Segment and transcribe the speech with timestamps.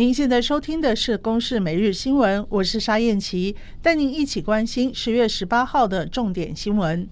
[0.00, 7.06] 您现在收听的是《公视每日新闻》，我是沙燕琪，带您一起关心十月十八号的重点新闻。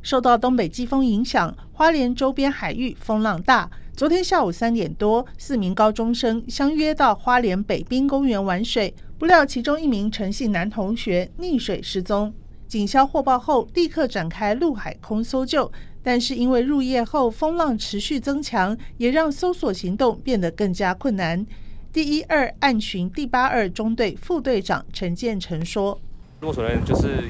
[0.00, 3.70] 受到东北季风影响，花莲周边海域风浪大。
[3.94, 12.32] 昨天下午三点多，四名高中生相约到花莲北滨公园玩水，不料其中一名陈姓男同学溺水失踪。
[12.66, 15.70] 警消获报后，立刻展开陆海空搜救，
[16.02, 21.46] 但是因为入夜后风浪持续增强，也让搜索行动变得更加困难。
[21.92, 26.00] 第一二岸巡第八二中队副队长陈建成说
[26.40, 27.24] ：“落水人就是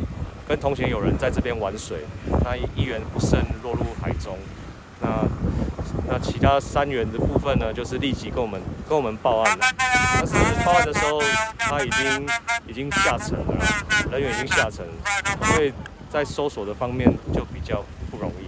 [0.47, 1.99] 跟同行有人在这边玩水，
[2.45, 4.39] 那一员不慎落入海中。
[5.01, 5.27] 那
[6.07, 9.65] 那其他三员的部分呢，就是立即跟我们跟我们报案了。
[10.15, 10.35] 但是
[10.65, 11.21] 报案的时候，
[11.59, 12.27] 他已经
[12.69, 13.67] 已经下沉了，
[14.13, 14.87] 人员已经下沉，
[15.57, 15.73] 所以
[16.09, 18.45] 在搜索的方面就比较不容易。”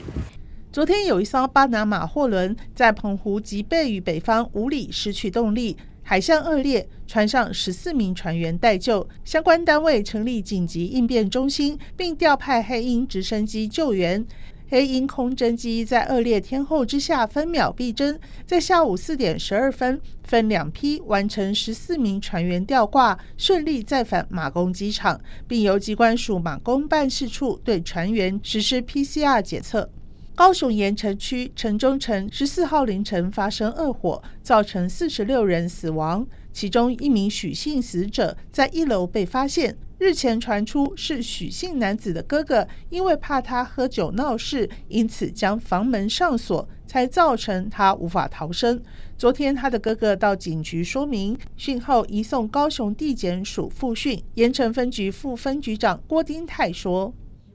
[0.70, 5.77] 昨天有一艘巴拿马货轮在澎湖吉贝屿北方五里失去动力。
[6.06, 14.25] 海象恶劣，船上十四名船员待救，相关单位成立紧急应变中心，并调派黑鹰直升机救援。
[14.69, 29.88] 黑鹰空侦机在恶劣天候之下分秒必争，在下午四点十二分分两批完成十四名船员吊挂，顺利再返马公机场，并由机关署马公办事处对船员实施 PCR 检测。
[30.36, 39.76] 高雄盐城区城中城十四号凌晨发生恶火，造成四十六人死亡，其中一名许姓死者在一楼被发现。
[39.96, 48.82] 日前传出是许姓男子的哥哥，因为怕他喝酒闹事，因此将房门上锁，才造成他无法逃生。
[49.16, 54.20] 昨天他的哥哥到警局说明，讯后移送高雄地检署复讯。
[54.34, 57.14] 盐城分局副分局长郭丁泰说。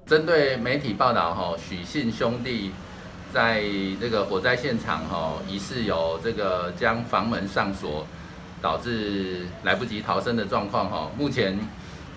[0.09, 2.71] 针对媒体报道，哈许信兄弟
[3.31, 3.61] 在
[4.01, 8.07] 这个火灾现场，哈疑似有这个将房门上锁，
[8.59, 11.59] 导致来不及逃生的状况，哈目前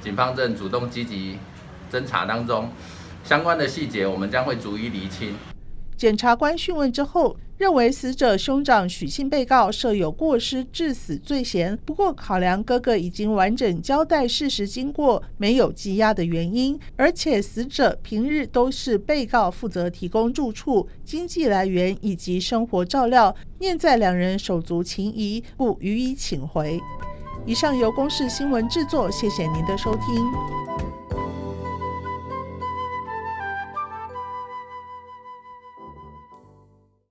[0.02, 1.36] 警方正主动积极
[1.92, 2.72] 侦查当中，
[3.25, 5.36] 相关的细节我们将会逐一厘清。
[6.02, 11.78] 检察官讯问之后，认为死者兄长许姓被告设有过失致死罪嫌。
[11.84, 26.80] 不过，考量哥哥已经完整交代事实经过，没有羁押的原因，而且死者平日都是被告负责提供住处、经济来源以及生活照料，念在两人手足情谊，故予以请回。
[27.46, 30.81] 以上由公视新闻制作，谢谢您的收听。